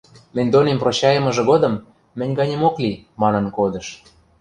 [0.35, 1.73] Мӹнь донем прощайымыжы годым:
[2.17, 3.87] «Мӹнь ганемок ли»,– манын кодыш...